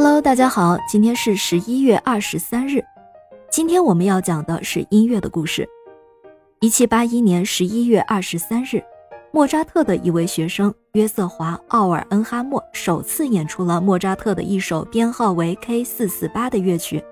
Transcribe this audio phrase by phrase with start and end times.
[0.00, 2.80] Hello，大家好，今天是十一月二十三日。
[3.50, 5.68] 今天我们要讲的是音乐的故事。
[6.60, 8.80] 一七八一年十一月二十三日，
[9.32, 17.02] 莫扎特的一位学生约瑟华·奥尔恩哈默首次演出了莫扎特的一首编号为 K 四四八的乐曲。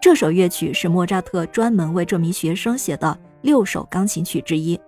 [0.00, 4.80] 这首乐曲是莫扎特专门为这名学生写的六首钢琴曲之一。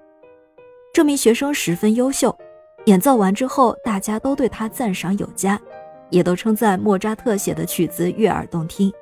[0.94, 2.34] 这名学生十分优秀，
[2.86, 5.60] 演奏完之后，大家都对他赞赏有加。
[6.12, 8.92] 也都称赞莫扎特写的曲子悦耳动听。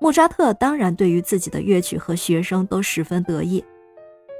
[0.00, 3.64] 莫扎特当然对于自己的乐曲和学生都十分得意，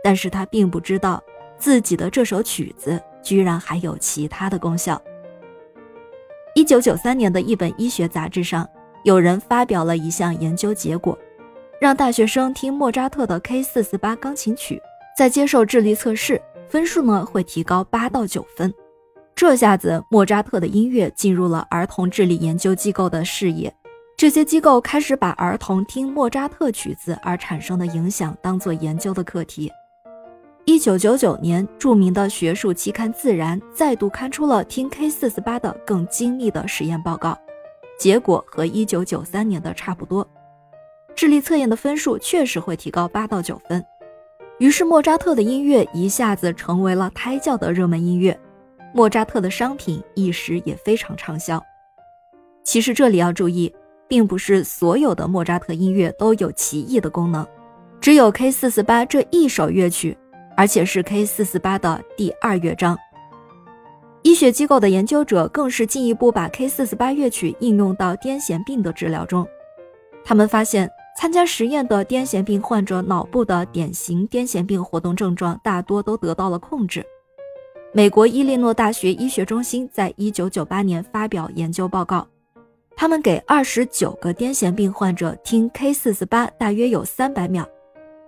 [0.03, 1.23] 但是他并不知道
[1.59, 5.01] 自己的这首曲子居然还有其他的功效。
[6.55, 8.69] 一九九三年的一本医学杂志上，
[9.05, 11.17] 有人发表了一项研究结果，
[11.79, 14.81] 让大学生听莫扎特的 K 四四八钢琴曲，
[15.17, 18.73] 在接受智力测试，分数呢会提高八到九分。
[19.37, 23.71] 这下子，莫扎特的音乐进入了儿童智力研究机构的视野。
[24.17, 29.71] 这些机构开始把儿童听莫扎特曲子而产生的影响当做研究的课题。
[30.65, 37.39] 一九九九年，著名的学术期刊《自然》再度刊出了听 K 四四八的更精密的实验报告，
[37.99, 40.27] 结果和一九九三年的差不多。
[41.15, 43.85] 智力测验的分数确实会提高八到九分。
[44.59, 48.41] 于是，莫扎特的音乐一下子成为了胎教的热门音乐。
[48.97, 51.63] 莫扎特的商品一时也非常畅销。
[52.65, 53.71] 其实这里要注意，
[54.09, 57.47] 并不是所有的莫扎特音乐都有奇异的功能，
[58.01, 60.17] 只有 K 四四八这一首乐曲，
[60.57, 62.97] 而且是 K 四四八的第二乐章。
[64.23, 69.47] 医学机构的研究者更是进一步把 K 四四八乐曲应用到癫痫病的治疗中。
[70.25, 77.05] 他们发现，参加实验的癫痫病患者脑部的典型癫痫病活动症状大多都得到了控制。
[77.97, 82.29] 美国伊利诺大学医学中心在一九九八年发表研究报告，
[82.95, 87.67] 他们给二十九个癫痫病患者听 K 四四八，大约有三百秒，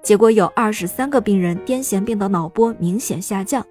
[0.03, 3.63] 结果有二十三个病人癫痫病的脑波明显下降，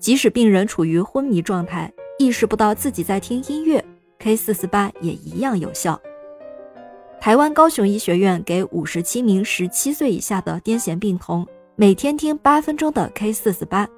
[0.00, 3.84] 即使病人处于昏迷状态，意识不到自己在听音乐
[4.18, 6.00] ，K 四四八也一样有效。
[7.20, 11.46] 台湾高雄医学院给五十七名十七岁以下的癫痫病童
[11.76, 13.88] 每天听八分钟的 K 四四八。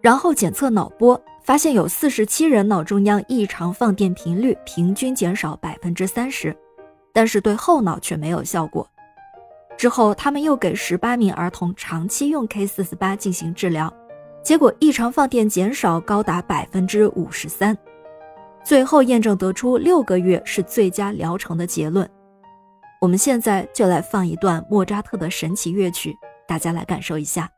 [0.00, 6.56] 然后检测脑波，发现有四十七人脑中央异常放电频率平均减少百分之三十，
[7.12, 8.88] 但是对后脑却没有效果。
[9.76, 13.92] 之后，他们又给十八名儿童长期用 K 四四八进行治疗，
[14.42, 17.76] 结果异常放电减少高达百分之五十三，
[18.64, 22.08] 最后验证得出六个月是最佳疗程的结论。
[23.00, 26.14] 我们现在就来放一段莫扎特的神奇乐曲，
[26.46, 27.50] 大家来感受一下。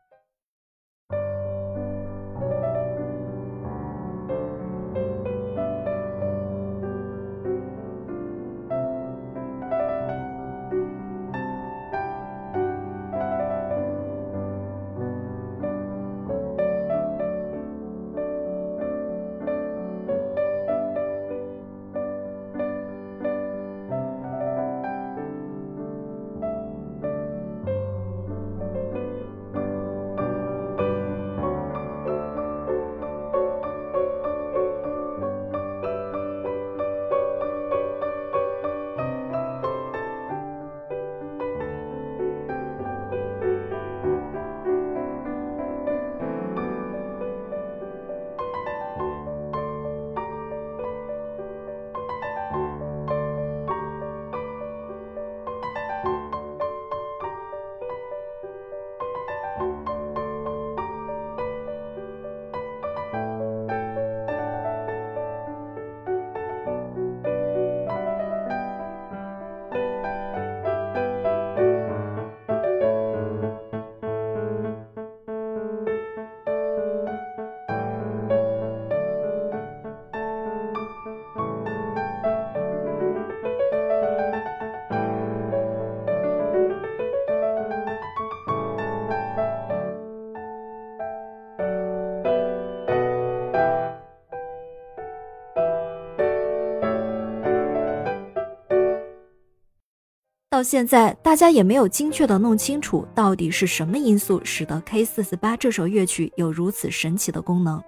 [100.53, 107.81] 到现在，大家也没有精确的弄清楚到底是什么因素使得 K 四四八这首乐曲有如此神奇的功能，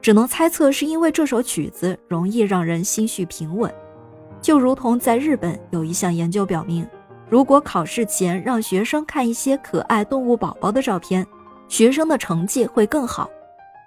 [0.00, 3.70] 只能猜测是因为这首曲子容易让人心绪平稳。
[4.40, 6.88] 就如同在日本有一项研究表明，
[7.28, 11.26] 如果考试前让学生看一些可爱动物宝宝的照片，
[11.68, 13.28] 学生的成绩会更好。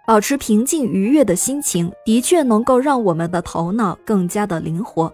[0.06, 5.12] 保持平静愉悦的心情，的确能够让我们的头脑更加的灵活。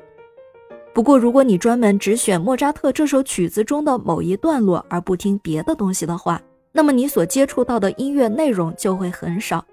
[0.94, 6.42] 不过，如果你专门只选莫扎特这首曲子中的某一段落而不听别的东西的话，
[6.72, 9.64] 那么你所接触到的音乐内容就会很少。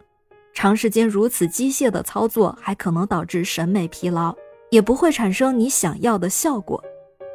[0.52, 4.34] 长时间如此机械的操作还可能导致审美疲劳，
[4.70, 6.82] 也不会产生你想要的效果。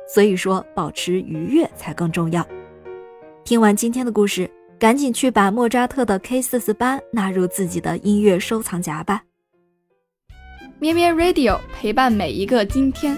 [0.07, 2.45] 所以说，保持愉悦才更重要。
[3.43, 4.49] 听完今天的故事，
[4.79, 9.23] 赶紧去把莫扎特的 K 四四八纳入自己的音乐收藏夹吧。
[10.79, 13.17] 咩咩 Radio 陪伴每一个今天。